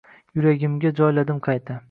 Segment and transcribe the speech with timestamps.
[0.39, 1.79] Yuragimga joyladim qayta.